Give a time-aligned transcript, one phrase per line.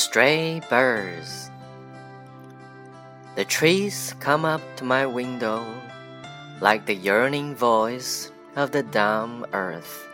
[0.00, 1.50] Stray birds.
[3.36, 5.60] The trees come up to my window
[6.62, 10.08] like the yearning voice of the dumb earth.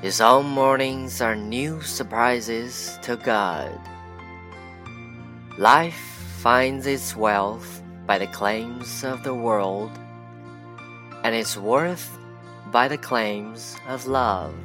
[0.00, 3.78] His own mornings are new surprises to God.
[5.58, 6.00] Life
[6.40, 9.92] finds its wealth by the claims of the world,
[11.24, 12.08] and its worth
[12.72, 14.56] by the claims of love.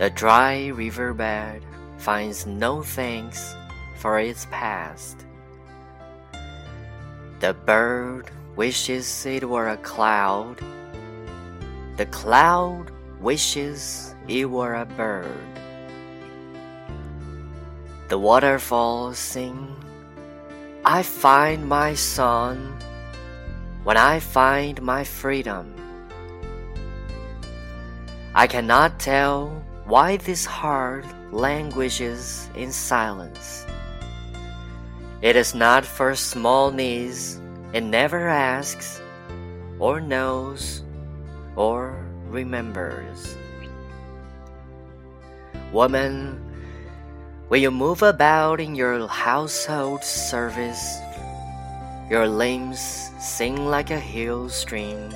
[0.00, 1.60] The dry riverbed
[1.98, 3.54] finds no thanks
[3.98, 5.26] for its past.
[7.40, 10.56] The bird wishes it were a cloud.
[11.98, 12.90] The cloud
[13.20, 15.36] wishes it were a bird.
[18.08, 19.68] The waterfalls sing,
[20.82, 22.72] I find my son
[23.84, 25.74] when I find my freedom.
[28.34, 33.66] I cannot tell why this heart languishes in silence.
[35.20, 37.40] It is not for small needs,
[37.72, 39.02] it never asks,
[39.80, 40.84] or knows,
[41.56, 43.34] or remembers.
[45.72, 46.38] Woman,
[47.48, 51.02] when you move about in your household service,
[52.08, 55.10] your limbs sing like a hill stream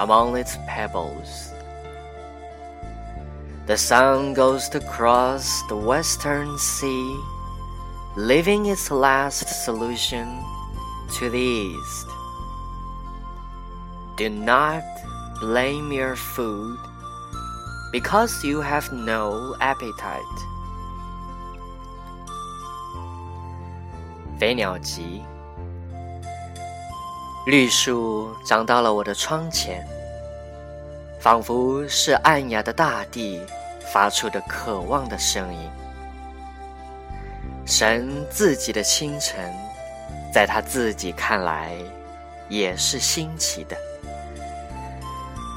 [0.00, 1.52] among its pebbles.
[3.67, 7.19] The sun goes to cross the western sea
[8.15, 10.43] leaving its last solution
[11.19, 12.07] to the east.
[14.17, 14.83] Do not
[15.41, 16.77] blame your food
[17.91, 20.21] because you have no appetite.
[24.39, 25.23] 飞鸟集，
[27.47, 29.85] 绿树长到了我的窗前，
[31.20, 33.42] 仿佛是暗哑的大地
[33.92, 35.70] 发出的渴望的声音。
[37.66, 39.52] 神自己的清晨，
[40.32, 41.76] 在他自己看来，
[42.48, 43.76] 也是新奇的。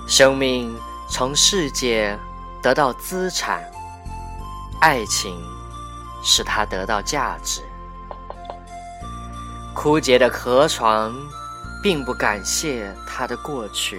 [0.06, 0.76] 生命
[1.10, 2.16] 从世界
[2.62, 3.64] 得到资产，
[4.82, 5.34] 爱情
[6.22, 7.62] 使他得到价值。
[9.74, 11.16] 枯竭的河床，
[11.82, 13.98] 并不感谢他的过去。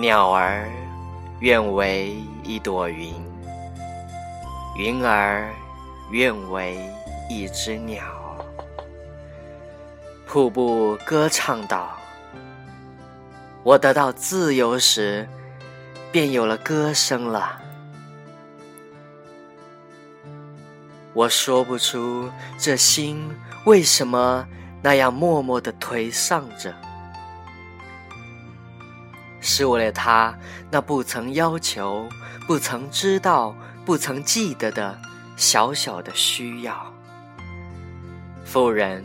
[0.00, 0.70] 鸟儿
[1.40, 3.12] 愿为一朵云。
[4.76, 5.52] 云儿
[6.12, 6.78] 愿为
[7.28, 8.04] 一只鸟，
[10.24, 11.98] 瀑布歌唱道
[13.64, 15.28] ：“我得到自由时，
[16.12, 17.60] 便有了歌声了。”
[21.12, 23.28] 我说不出这心
[23.64, 24.46] 为什么
[24.80, 26.72] 那样默默的颓丧着，
[29.58, 30.32] 是为了他
[30.70, 32.08] 那不曾要求、
[32.46, 33.52] 不曾知道。
[33.84, 34.96] 不曾记得的
[35.34, 36.92] 小小的需要，
[38.44, 39.02] 夫人，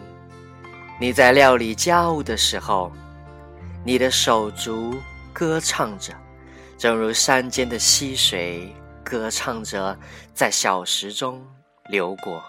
[1.00, 2.92] 你在料理家务的时候，
[3.86, 4.94] 你的手足
[5.32, 6.14] 歌唱着，
[6.78, 8.76] 正如山间的溪水
[9.06, 9.98] 歌唱着，
[10.34, 11.42] 在小石中
[11.88, 12.44] 流过。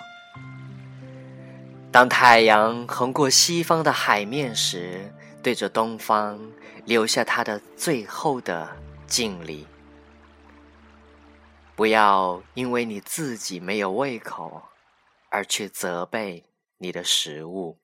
[1.92, 5.13] 当太阳横过西方的海面时，
[5.44, 6.40] 对着东方
[6.86, 8.74] 留下他的最后的
[9.06, 9.66] 敬礼。
[11.76, 14.62] 不要因为你自己没有胃口，
[15.28, 16.44] 而去责备
[16.78, 17.78] 你的食物。